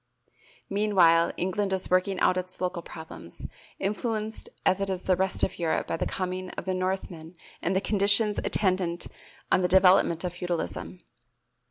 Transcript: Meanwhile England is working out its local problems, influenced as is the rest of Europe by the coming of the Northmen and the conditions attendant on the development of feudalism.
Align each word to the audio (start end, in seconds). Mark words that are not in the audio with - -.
Meanwhile 0.67 1.31
England 1.37 1.71
is 1.73 1.91
working 1.91 2.19
out 2.21 2.35
its 2.35 2.59
local 2.59 2.81
problems, 2.81 3.45
influenced 3.77 4.49
as 4.65 4.81
is 4.81 5.03
the 5.03 5.15
rest 5.15 5.43
of 5.43 5.59
Europe 5.59 5.85
by 5.85 5.95
the 5.95 6.07
coming 6.07 6.49
of 6.57 6.65
the 6.65 6.73
Northmen 6.73 7.35
and 7.61 7.75
the 7.75 7.81
conditions 7.81 8.39
attendant 8.39 9.05
on 9.51 9.61
the 9.61 9.67
development 9.67 10.23
of 10.23 10.33
feudalism. 10.33 11.01